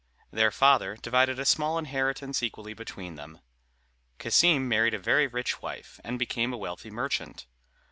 [0.31, 3.39] Their father divided a small inheritance equally between them.
[4.17, 7.45] Cassim married a very rich wife, and became a wealthy merchant.